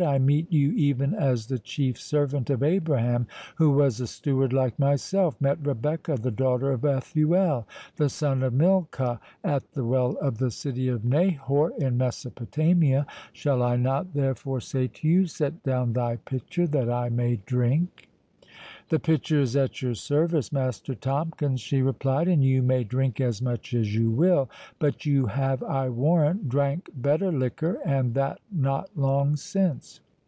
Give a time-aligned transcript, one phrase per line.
[0.00, 4.78] "I meet you even as the chief servant of Abraham, who was a steward like
[4.78, 10.38] myself, met Rebecca, the daughter of Bethuel, the son of Milcah, at the well of
[10.38, 13.06] the city of Nahor, in Mesopotamia.
[13.32, 18.04] Shall I not, therefore, say to you, set down thy pitcher that I may drink?"
[18.90, 23.42] "The pitcher is at your service, Master Tomkins," she replied, "and you may drink as
[23.42, 28.88] much as you will; but you have, I warrant, drank better liquor, and that not
[28.96, 30.00] long since."